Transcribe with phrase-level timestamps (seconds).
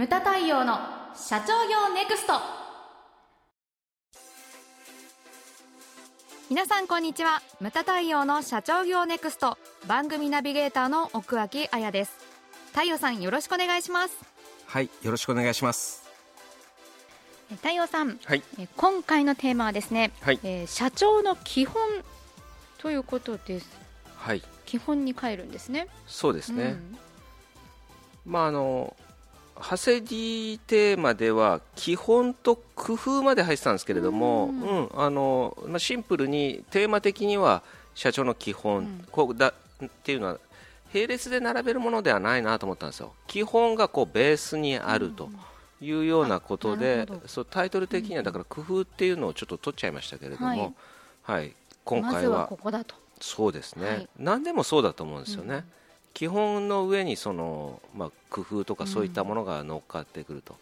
[0.00, 0.78] ムタ太陽の
[1.14, 2.32] 社長業ネクスト。
[6.48, 7.42] 皆さんこんにちは。
[7.60, 9.58] ムタ太陽の社長業ネクスト。
[9.86, 12.16] 番組ナビゲーターの奥脇彩です。
[12.72, 14.16] 太陽さんよろしくお願いします。
[14.64, 16.08] はいよろしくお願いします。
[17.56, 18.42] 太陽さん、はい、
[18.78, 20.40] 今回のテーマはですね、はい。
[20.42, 21.76] えー社長の基本
[22.78, 23.68] ということです。
[24.16, 24.42] はい。
[24.64, 25.88] 基本に変えるんですね。
[26.06, 26.98] そうですね、うん。
[28.24, 28.96] まああの
[29.60, 37.62] ハセディテーマでは基本と工夫まで入ってたんですけれども、ううんんあのまあ、シンプルにテーマ的には
[37.94, 39.04] 社長の基本、うん。
[39.10, 39.52] こうだ
[39.84, 40.38] っていうのは
[40.92, 43.12] 並列で並べるものではないなと思ったんですよ。
[43.26, 45.28] 基本がこうベースにあると
[45.80, 50.74] いうようなことでるほど、そうタイトル的にはだから工夫っていうのをちょっと取っちゃいましたけれども、
[51.22, 51.54] はい。
[51.84, 52.94] 今まずは回はここだと。
[53.20, 54.08] そうですね、はい。
[54.18, 55.64] 何でもそうだと思うんですよね、うん
[56.14, 60.56] 基本の上にその、まあ、工夫とかそういったものが乗っかってくると、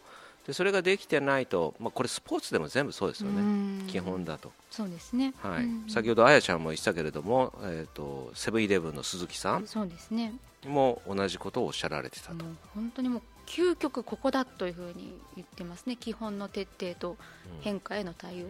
[0.47, 3.87] でそれができてないと、まあ、これスポーツでも全部そうですよね、うん。
[3.87, 5.33] 基本だと、そうですね。
[5.41, 5.63] はい。
[5.63, 5.89] うん。
[5.89, 10.33] 先ほどあやちゃんも言ってたけれども、えー、とセブンイレブンの鈴木さんそうですね。
[10.65, 15.95] も同じことをおっしゃられてたと、本当にもう究極ここだというふうに言ってますね。
[15.95, 17.17] 基本の徹底と
[17.61, 18.47] 変化への対応、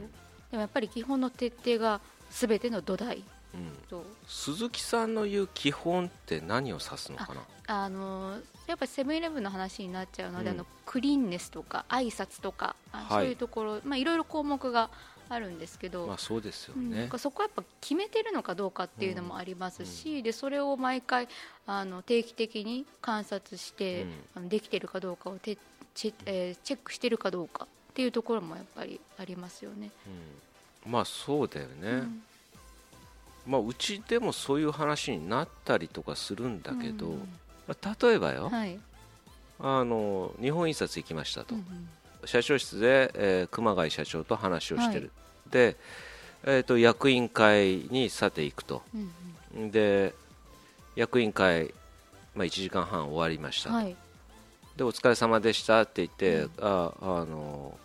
[0.51, 3.71] でもやっぱり基本の徹底が全ての土台うん。
[3.89, 7.41] と鈴木さんの言う基本って何を指すのかな？
[7.67, 10.55] あのやっぱりセブンイレブンの話になっちゃうので、うん。
[10.55, 13.07] あのクリーンネスとか挨拶とか、あはい。
[13.09, 14.89] そういうところ、まあ、いろいろ項目が
[15.31, 21.27] あるんですけど、まあそうですよね、かそこはやっぱ決めてるのかどうかっていうのもありますし、でそれを毎回
[21.67, 24.13] あの定期的に観察して、うん。
[24.35, 25.57] あのできてるかどうかをて
[25.93, 29.91] チェ,、えーチェックしてるかどうかっていうところもやっぱりありますよね。
[30.85, 30.91] うん。
[30.91, 32.23] まあそうだよね、うん
[33.47, 37.17] まあ、うちでもそういう話になったりとかするんだけど、うん。
[37.67, 38.79] まあ、例えばよ、はい。
[39.61, 41.65] あの日本印刷行きましたと、うん
[42.25, 45.09] 社長室で、えー熊谷社長と話をしてる、
[45.49, 45.77] で、
[46.43, 48.83] えー、と役員会にさて行くと。
[49.55, 50.13] うんで
[50.95, 51.73] 役員会、
[52.35, 53.95] まあ、1時間半終わりましたと、うんはい。
[54.75, 56.51] でお疲れ様でしたって言って、うん。
[56.59, 57.77] ああの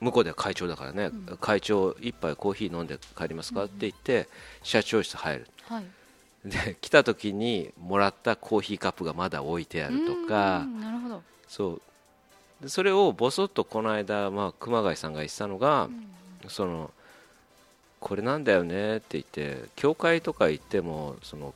[0.00, 1.38] 向こうでは会長だからね、うん。
[1.40, 3.64] 会長一杯コーヒー飲んで帰りますか？
[3.64, 4.28] って言って
[4.62, 5.46] 社長室入る。
[5.64, 5.84] はい。
[6.44, 10.60] で来た時にもらったコーヒーカップがまだ置いてあるとか。
[10.60, 11.80] うんなるほど、そう。
[12.62, 16.04] でそれをぼそっとこの間、まあ、熊谷さんが言ってたのが、うん
[16.48, 16.92] その
[18.00, 21.52] これなんだよねって言って教会とか行ってもその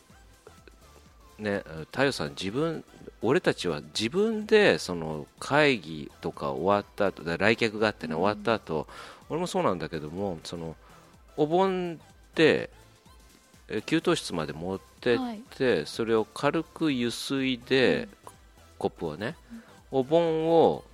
[1.38, 2.82] ね太陽さん自分
[3.22, 8.20] 俺たちは自分でその会議とか終わった後で来客があってね、うん。
[8.20, 8.86] 終わった後
[9.28, 10.76] 俺もそうなんだけどもその
[11.36, 12.00] お盆
[12.34, 12.68] で
[13.68, 15.18] え給湯室まで持ってっ
[15.56, 18.08] て、それを軽くゆすいで、
[18.78, 19.34] コップをね、
[19.90, 20.84] お盆を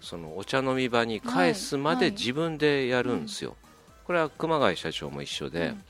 [0.00, 1.96] そのお茶飲み場に返すまはい。
[1.96, 2.10] はい。
[2.12, 3.56] で自分でやるんですよ、
[4.04, 5.82] これは熊谷社長も一緒で、うん。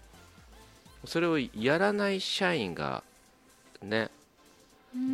[1.04, 3.03] それをやらない社員が
[3.83, 4.09] ね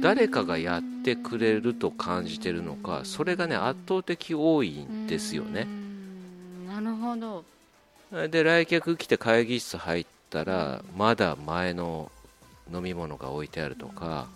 [0.01, 5.63] 誰かがやってくれると感じてるのかそれがね圧倒的多いんですよね。
[5.63, 5.83] うん
[6.73, 7.45] なるほど。
[8.29, 12.11] で来客来て会議室入ったらまだ前の
[12.73, 14.27] 飲み物が置いてあるとか、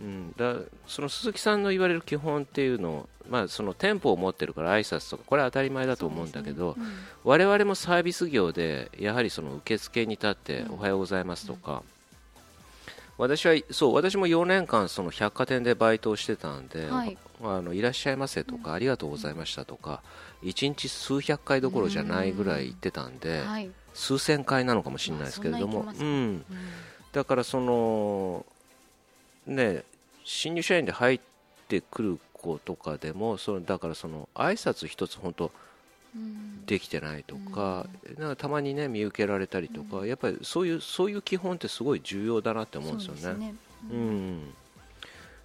[0.00, 11.82] うん、だその鈴木さんの言われる基本っていうのを、まあ、その店舗を持ってるから挨拶とかこれは当たり前だと思うんだけど、そうですね我々もサービス業でやはりその受付に立ってうんおはようございますとか、
[13.18, 17.16] 私はそう私も4年間その百貨店でバイトをしてたんで、はい。
[17.44, 20.00] あのいらっしゃいませとか、ありがとうございましたとか
[20.44, 23.46] 1日数百回どころじゃないぐらい行ってたんで、うん。
[23.46, 23.70] はい。
[23.94, 26.44] 数千回なのかもしれないですけれども、うん、うん。
[27.12, 28.46] だからその
[29.46, 29.84] ね
[30.24, 31.20] 新入社員で入っ
[31.68, 35.50] てくる子とかでもそのだからその挨拶一つ本当うん
[36.66, 37.86] できてないとか,、
[38.18, 43.20] なんかたまにね見受けられたりとか、やっぱりそういうそういう基本ってすごい重要だなって思うんですよね。
[43.22, 43.54] そうね。
[43.90, 44.54] うん。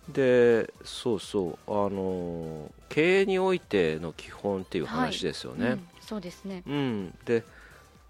[0.10, 1.72] でそうそう。
[1.72, 5.68] あの経営においての基本っていう話ですよね。
[5.68, 5.88] うん。
[6.02, 6.64] そうですね。
[6.66, 7.44] うん、で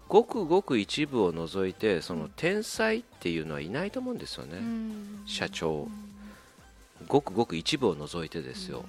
[0.08, 5.22] ごくごく一部を除いてその天才っていうのはいないと思うんですよね、うん。
[5.26, 5.88] 社長
[7.06, 8.84] ごくごく一部を除いてですよ、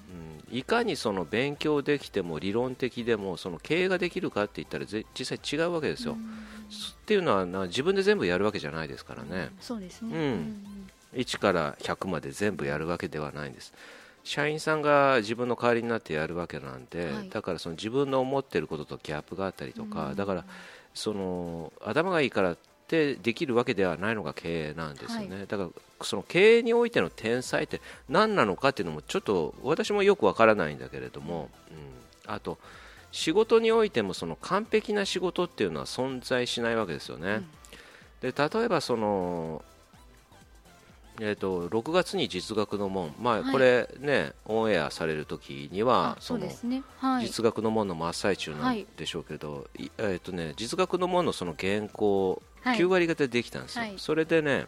[0.50, 0.58] うん。
[0.58, 6.20] いかにその勉強できても理論的でもその経営ができるかって言ったらぜ実際違うわけですよ、うん。
[6.20, 6.24] っ
[7.06, 10.16] ていうのはな自分で全部やるわけじゃないですからね、そうですね。
[10.16, 10.90] うん。
[11.14, 13.74] 1から100まで全部やるわけではないんです。
[14.24, 17.30] 社員さんが自分の代わりになってやるわけなんで、はい。
[17.30, 20.16] だからその自分の思ってることとギャップがあったりとか、うん。
[20.16, 20.46] だから
[20.94, 22.58] その頭がいいから
[22.90, 25.70] てできるわけではないのが経営なんですよね、はい、だから
[26.02, 31.50] その経営においての天才って何なのかっていうのもちょっと私もよくわからないんだけれども、
[32.26, 32.58] うん、あと
[33.12, 37.42] 仕事においてもその完璧な仕事っていうのは存在しないわけですよね。
[38.22, 39.64] で例えばその
[41.22, 46.84] えーと、6月に実学の門、まあ、これね、はい、オンエアされる時にはその、ね。
[46.98, 54.66] はい、実学の門の真っ最中なんでしょうけど、はい、えーとね、実学の門のその原稿、はい、9割方できたんですよ、それでね、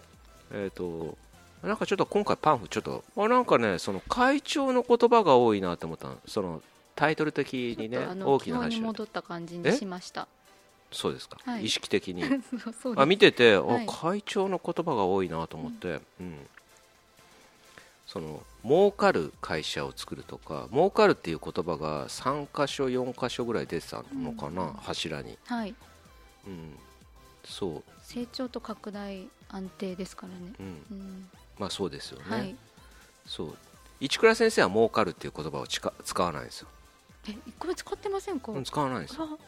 [0.52, 1.18] えーと、
[1.64, 6.62] なんかちょっと今回パンフちょっとあなんかねその会長の言葉が多いなと思ったその
[6.96, 10.28] タイトル的にね大きな話に戻った感じにしました。
[10.92, 12.24] そうですか、はい、意識的に。
[12.98, 16.48] あ見てて、はい、会長の言葉が多いなと思って、うん、うん、
[18.06, 25.74] その儲かる会社を作るとか儲かるっていう言葉が3箇所4箇所ぐらい出てたのかな、うん、柱に、はい、
[26.46, 26.76] うん、
[27.44, 27.84] そう。
[28.04, 32.56] 成長と拡大安定ですからね、うん、うん、まあそうですよね、はい、
[33.26, 33.58] そう。
[34.00, 36.68] 市倉先生は儲かるっていう言葉を使わないんですよ。
[37.30, 39.40] え一個目使ってませんか、使わないですよ。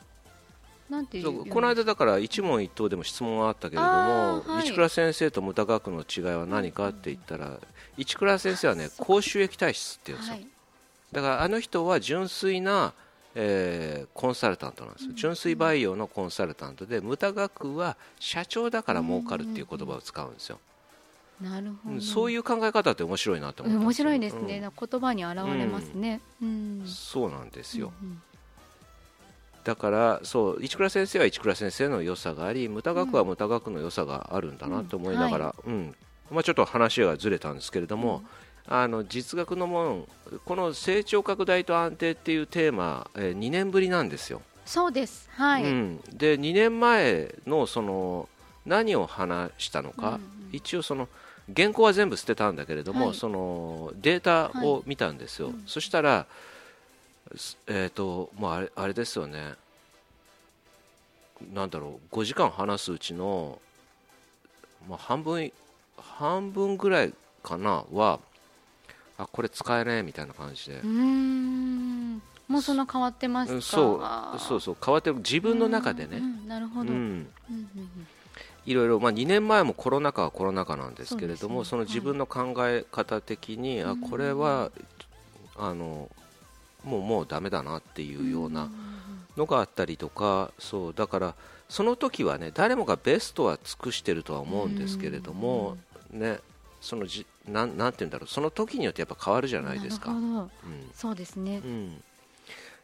[0.90, 7.60] なんていうこの間だから一問一答でも質問があったけれども、はい、市倉先生と無駄学の違いは何かって言ったら、
[7.98, 10.48] 市倉先生はね高収益体質っていうんですよ、はい、
[11.12, 12.94] だからあの人は純粋な、
[13.35, 20.59] えー、コンサルタントなんですよ、うん、純粋培養のコンサルタントで無駄学は社長だから儲かるっていう言葉を使うんですよ、
[21.41, 22.01] なるほど。
[22.01, 28.21] そういう考え方って面白いなと思って面白いですね、うん、言葉に表れますね、うん、そうなんですよ、うんうん。
[29.63, 35.94] だからそう市倉先生は市倉先生の良さがあり無駄学は無駄学の良さがあるんだなと思いながら、うん、はい、
[36.31, 38.24] まあ、ちょっと話がずれたんですけれども、うん、
[38.68, 44.42] あの実学のものこの成長拡大と安定っていうテーマ、えー、2年ぶりなんですよ。
[44.65, 48.30] そうです、はい、うん、で2年前のその
[48.65, 50.21] 何を話したのか、うんうん、
[50.54, 51.10] 一応その
[51.54, 56.25] 原稿は全部捨てたんだけれども、はい、そのデータを見たんですよ、はいそしたら
[57.68, 59.54] えーとまあ、あれあれですよね。
[61.54, 63.60] なんだろう5時間話すうちの、
[64.88, 65.51] まあ、半分
[65.98, 68.19] 半分ぐらいかなは
[69.18, 70.80] あこれ使えねみたいな感じで。
[70.80, 72.21] うん。
[72.48, 73.62] もうそんな変わってますか？
[73.62, 74.01] そ
[74.36, 74.39] う。
[74.39, 74.77] そうそう。
[74.83, 75.18] 変わってる。
[75.18, 77.27] 自分の中でね、なるほど、うん。
[78.65, 84.71] いろいろ、まあ、2年前もコロナ禍はコロナ禍なんですけれどもそ、ね,、の自分の考え方的に、はい、あこれは
[85.57, 86.10] あの
[86.83, 88.69] もうもうだめだなっていうような
[89.36, 90.94] のがあったりとかそう。
[90.94, 91.36] だから
[91.69, 95.77] その時はね誰もがベストは尽くしてるとは思うんですけれども、
[96.12, 96.39] ね、
[96.83, 98.27] そのじなんなんて言うんだろう。
[98.27, 100.12] その時によってやっぱ変わるじゃないですか。
[100.12, 100.51] うん、
[100.94, 102.03] そうですね、うん、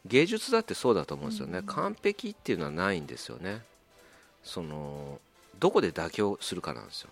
[0.06, 3.62] 芸術だってそうだと思うんですよね、完璧っていうのはないんですよね。
[4.42, 5.20] その
[5.58, 7.10] どこで妥協するかなんですよ、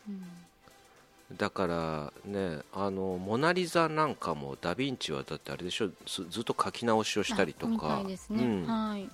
[1.37, 5.91] だからねあのモナ・リザなんかもダ・ヴィンチはだってあれでしょ。
[6.07, 8.17] ずっと書き直しをしたりとか、ね。
[8.31, 9.07] うん、はい、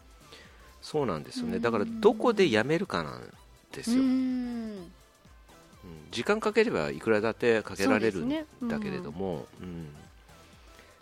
[0.80, 1.58] そうなんですよね。
[1.58, 3.28] だからどこでやめるかなん
[3.72, 4.92] ですよ、うん、
[6.10, 8.28] 時間かければいくらだってかけられるん
[8.68, 9.72] だけれどもそう、ね。
[9.72, 9.86] うん、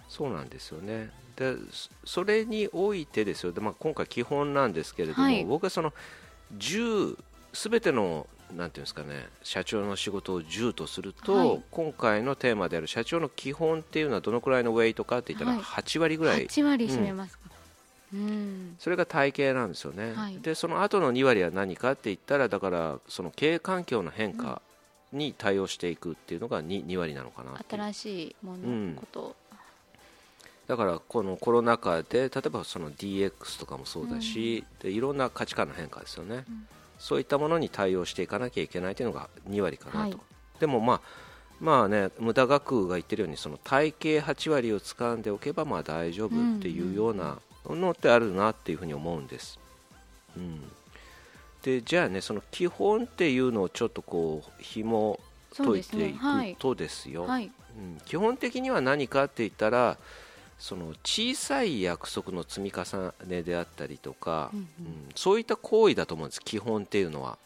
[0.09, 1.11] そうなんですよね。
[1.37, 1.55] で
[2.05, 3.53] それにおいてですよ。
[3.53, 5.93] で、まあ、今回基本なんですけれども、はい、僕はその
[6.57, 7.17] 10
[7.53, 8.27] 全ての
[8.57, 17.45] なんていうんですかね社長の仕事を10とすると、はい、今回のテーマである社長の基本っていうのはどのくらいのウェイトかって言ったら8割ぐらい、はい、8割占めますか、
[18.13, 24.61] うん、それが体系なんですよね、はい、でその後の2割は何かって言ったらだからその経営環境の変化
[25.13, 29.37] に対応していくっていうのが 2, 2割なのかな新しいもの、うん、こと。
[30.67, 36.67] だからこのコロナ禍で例えばその DX とかもそうだし、うん、でいろんな価値観の変化ですよね、うん。
[36.99, 40.17] そういったものに対応していかなきゃいけないというのが2割かなと、はい、
[40.61, 41.01] でもまあ
[41.61, 47.39] まあね無駄額が言ってるようにその体系8割を掴んでおけばまあ大丈夫っていうような
[47.69, 49.59] のってあるなっていうふうに思うんです、
[50.37, 50.61] うん、
[51.63, 55.21] でじゃあねその基本っていうのをちょっとこう紐
[55.57, 57.29] 解いていくとですよ、ね。
[57.29, 59.97] はい、うん、基本的には何かって言ったら
[60.59, 64.67] その小さい約束の積み重ねであったりとか、うん、うん、
[65.15, 66.41] そういった行為だと思うんです。
[66.41, 67.39] 基本っていうのは。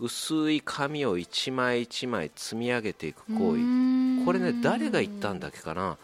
[0.00, 4.24] 薄い紙を一枚一枚積み上げていく行為。
[4.24, 5.96] これね誰が言ったんだっけかな。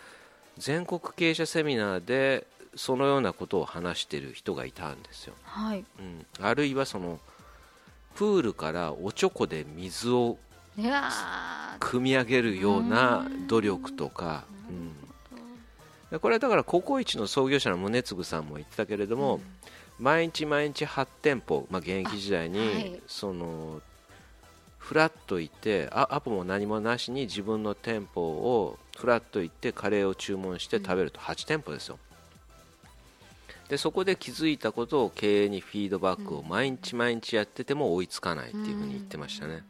[0.58, 7.20] 全国経営者セミナーでそのようなことを話している人がいたんですよ、はい、うん、あるいはその
[8.14, 10.38] プールからおちょこで水を
[10.76, 14.44] 汲み上げるような努力とか、
[16.10, 19.40] うん、これはだからココイチの創業者の宗次さんも言ってたけれども、
[19.98, 23.80] 毎日毎日8店舗、まあ、現役時代に、はい、その
[24.78, 31.20] フラッと行ってあアポも何もなしに自分の店舗をフラッと行ってカレーを注文して食べると。
[31.20, 31.98] 8店舗ですよ、
[33.68, 39.64] でそこで気づいたことを経営にフィードバックを毎日毎日やってても追いつかないっていうふうに言ってましたね、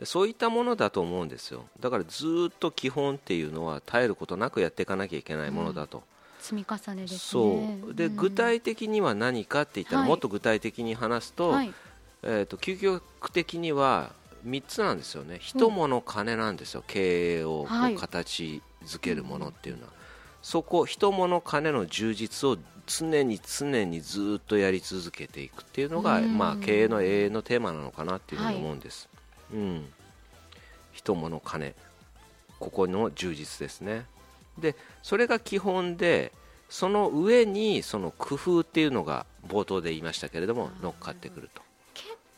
[0.00, 1.66] でそういったものだと思うんですよ。
[1.80, 6.02] だからずっと基本っていうのは絶えることなくやっていかなきゃいけないものだと、
[6.40, 7.94] 積み重ねです、ね、そう。
[7.94, 11.72] で、具体的には何かって言ったら、もっと具体的に話すと,、はい、
[12.22, 14.12] えーと究極的には
[14.46, 15.38] 3つなんですよね。
[15.40, 17.66] 人物金なんですよ、経営を
[17.98, 19.92] 形づけるものっていうのは、
[20.46, 29.08] そこ人物金の充実を常に常にずっとやり続けていくっていうのが、まあ、経営の永遠のテーマなのかなっていうふうに思うんです、
[29.50, 29.86] はい、うん。
[30.92, 31.74] 人物金。
[32.60, 34.06] ここの充実ですね。
[34.56, 36.30] でそれが基本で
[36.70, 41.66] その上にその工夫っていうのが冒頭で言いましたけれども乗っかってくると。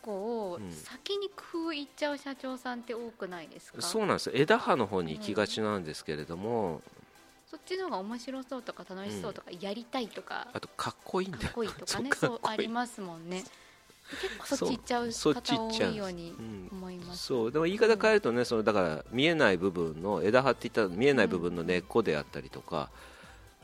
[0.01, 4.31] 構先に工夫いっちゃう社長さんって多くないですか、そうなんです。
[4.33, 6.83] 枝葉の方に行きがちなんですけれども、うん、
[7.51, 10.49] そっちの方が面白そうとか楽しそうとか、やりたいとか。
[10.53, 12.11] あとかっこいいんだかっこいいとかね。
[12.17, 13.45] そうありますもんね。
[14.21, 16.35] 結構そっち行っちゃう方多いように
[16.73, 17.53] 思います、そう。
[17.53, 22.91] でも言い方変えるとね、そのだから見えない部分の枝葉って言ったら見えない部分の根っこであったりとか、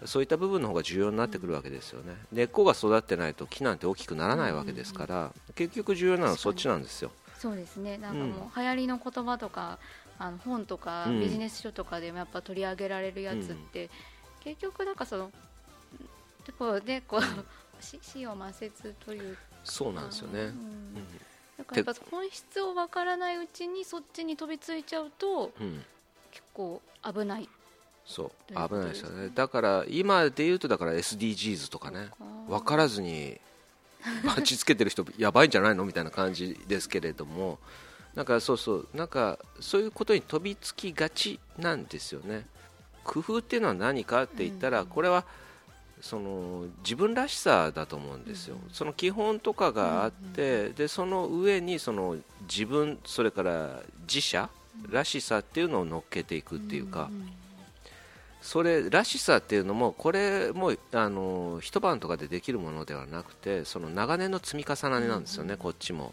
[0.05, 7.11] そういった部分の方が重要になってくるわけですよね、根っこが育ってないと木なんて大きくならないわけですから、結局重要なのはそっちなんですよ。
[7.39, 7.99] そうですね。
[7.99, 9.79] なんかもう流行りの言葉とか
[10.19, 13.91] あの本とかビジネス書とかでもやっぱ取り上げられるやつって、
[14.43, 15.31] 結局なんかその
[16.59, 17.21] こうでこう、
[17.81, 20.95] 死を抹殺というそうなんですよね、うん。
[21.59, 25.83] だからやっぱ本質を分からないうちにそっちに飛びついちゃうと、うん、
[26.31, 27.49] 結構危ない。
[28.07, 29.31] そう危ないですよね。
[29.35, 32.09] だから今で言うとだから SDGs とかね。
[32.49, 32.77] 分か。
[32.77, 33.41] らずに
[34.25, 37.59] バッチつけてる人やばいんじゃないのみたいな感じですけれども
[38.15, 42.47] なんかそうそうなんかそういうことに飛びつきがちなんですよね。
[43.03, 45.25] 工夫っていうのは何かって言ったらこれは
[46.01, 54.51] その自分らしさだと思うんですよ、その基本とかがあって、でその上にその自分それから自社
[54.91, 57.11] らしさっていうのを乗っけていくっていうか、
[58.43, 66.13] それらしさっていうのもこれもあの一晩とかでできるものではなくてその長年の積み重ねなんですよね、うん、こっちも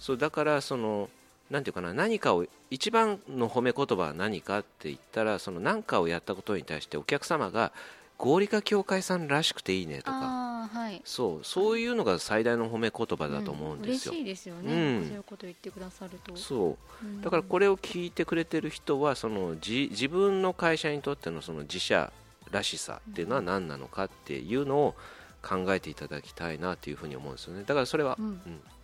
[0.00, 1.08] そうだからその
[1.50, 7.72] なんていうかな何かを一番の褒め言葉は何かって言ったらその何かをやったことに対してお客様が
[8.16, 16.36] 合理化協会さんらしくていいねとか、はい、そうそういうのが最大の褒め言葉だと思うんですよ、うん、嬉しいですよね、うん、そういうこと言ってくださると。
[16.36, 16.76] そ
[17.20, 22.12] う、だからこれを聞いてくれてる人はそのじ自分の会社にとってのその自社
[22.50, 24.94] らしさっていうのは何なのかっていうのを
[25.42, 27.64] 考えていただきたいなというふうに思うんですよね。
[27.66, 28.40] だからそれは、うん、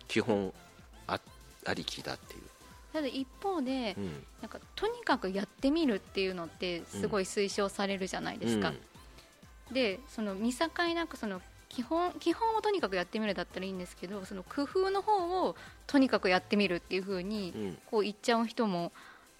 [0.07, 0.51] 基本
[1.67, 2.41] あありきだっていう。
[2.93, 8.73] ただ一方で、うん、なんかとにかくやってみるっていうのってすごい推奨されるじゃないですか、
[9.71, 15.55] でその見境なくその基本基本をとにかくやってみるだったらいいんですけどその工夫の方を
[15.85, 18.91] とにかくやってみるっていう風にこう言っちゃう人も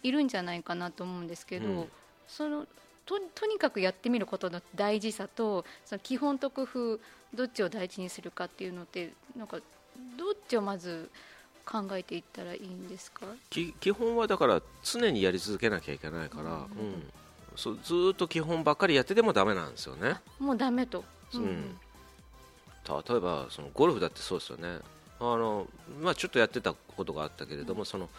[0.03, 1.87] いるんじゃないかなと思うんですけど、うん、
[2.27, 2.67] その
[3.05, 6.99] ととにかくやってみることの大事さとその基本と工夫
[7.33, 9.57] どっちを大事にするかっていうのってなんか
[10.17, 11.09] どっちをまず
[11.69, 13.25] 考えていったらいいんですか？
[13.49, 16.67] 基本はだから常にやり続けなきゃいけないから、うん、うん。
[17.55, 20.15] そうずっと基本ばっかりやっててもだめなんですよね。
[20.39, 21.37] もうだめと、う。
[21.39, 21.77] ん、
[22.87, 24.79] 例えばそのゴルフだってそうですよね。
[25.19, 25.67] あの、
[26.01, 28.09] まあ、ちょっとやってたことがあったけれども、うん、その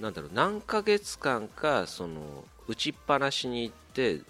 [0.00, 4.22] なんだろう何ヶ月間かその打ちっぱなしに行って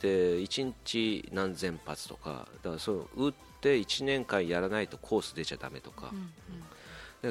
[0.00, 6.26] で1日何千発とかだからそう打って1年間やらないとコース出ちゃだめとか、うんうん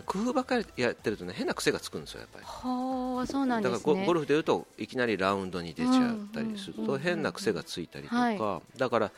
[0.06, 2.46] 工夫ばっかりやってるとね変な癖がつくんですよやっぱり。
[2.46, 9.12] はそうなんです、ね、だからゴルフでいうといきなりラウンドに出ちゃったりすると変な癖がついたりとか、はい、だから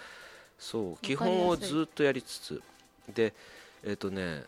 [0.58, 2.62] そう基本をずっとやりつつ
[3.14, 3.34] で
[3.84, 4.44] えっ、ー、とね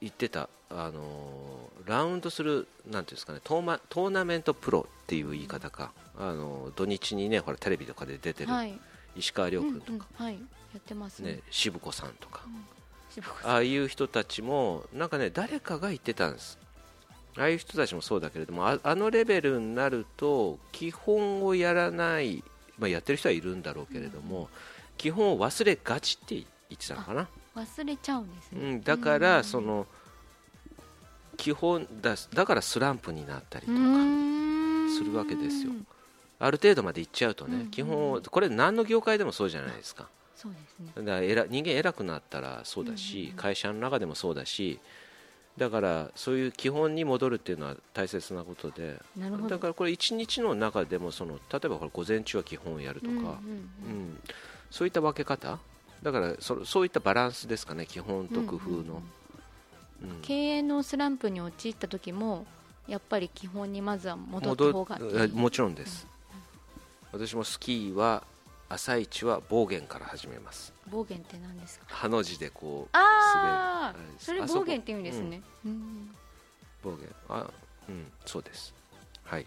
[0.00, 8.52] 言ってたあのー、ラウンドするなんていうんですかねトーマトーナメントプロっていう言い方か、あのー、土日にねほらテレビとかで出てる、
[9.16, 10.40] 石川遼君とか、うんうんはい、や
[10.78, 12.77] ってますね渋子さんとか、うん
[13.44, 16.58] ああいう人たちもなんかね誰かが言ってたんです。
[17.36, 22.42] ああいう人たちもそうだけれどもああのレベルになると基本をやらない、
[22.78, 24.46] まあ、やってる人はいるんだろうけれども、うん、
[24.96, 27.28] 基本を忘れがちって言ってたのかな。
[27.54, 29.86] 忘れちゃうんですね、うん、だからその
[31.36, 33.78] 基本だだからスランプになったりとか
[34.96, 35.72] するわけですよ。
[36.40, 40.08] ある程度までいっちゃうとね、基本これ何の業界でもそうじゃないですか
[40.40, 40.92] そうですね。
[40.94, 43.36] だから偉人間偉くなったらそうだし、うんうんうん。
[43.36, 44.78] 会社の中でもそうだし
[45.56, 49.48] だからそういう基本に戻るっていうのは大切なことでなるほど。
[49.48, 54.20] だからこれ一日の中でもその例えばこれ午前中は基本をやるとか、うんうんうんうん。
[54.70, 55.58] そういった分け方？
[56.02, 60.22] だからそそういったバランスですかね基本と工夫の、うんうんうんうん。
[60.22, 62.46] 経営のスランプに陥った時も
[62.86, 64.98] やっぱり基本にまずは戻った方が
[65.34, 66.06] もちろんです、
[67.10, 68.22] 私もスキーは
[68.68, 70.72] 朝一は暴言から始めます。
[70.90, 71.86] 暴言って何ですか？
[71.88, 74.48] ハの字でこうああ滑る。
[74.48, 76.10] それ暴言って意味ですね、うん。
[76.82, 77.08] 暴言。
[77.28, 77.50] あ
[77.88, 78.74] うんそうです。
[79.24, 79.46] はい。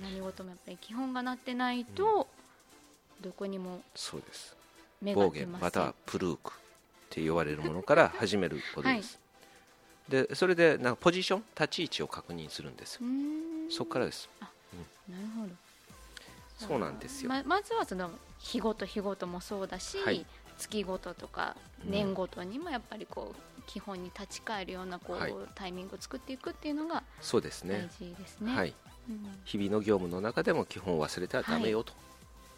[0.00, 2.28] 何事もやっぱり基本がなってないと、
[3.20, 4.54] どこにもそうです。
[5.14, 6.54] 暴言またはプルークっ
[7.08, 9.18] て呼ばれるものから 始めることです、
[10.08, 13.00] でそれでなんかポジション立ち位置を確認するんです
[13.70, 14.28] そこからです。
[15.08, 15.54] なるほど
[16.66, 20.26] そうなんですよ、ままずはその日ごと日ごともそうだし、はい。
[20.58, 21.90] 月ごととかうん。
[21.90, 25.34] 年ごとにもやっぱりこう基本に立ち返るようなこう、はい。
[25.54, 28.54] タイミングを作っていくっていうのがそうです大ね事ですね。
[28.54, 28.74] はい。
[29.08, 29.40] うん。
[29.44, 31.92] 日々の業務の中でも基本を忘れてはダメよ、と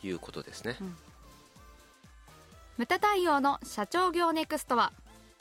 [0.02, 0.76] いうことですね、
[2.76, 4.92] ムタ対応の社長業ネクストは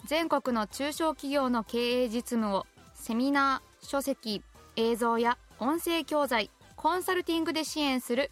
[0.05, 4.43] 全国の中小企業の経営実務をセミナー書籍
[4.75, 8.31] 映像や音声教材コンサルティングで支援する